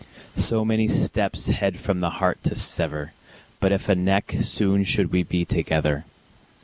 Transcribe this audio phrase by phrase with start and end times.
[0.35, 3.13] So many steps, head from the heart to sever,
[3.61, 6.05] If but a neck, soon should we be together.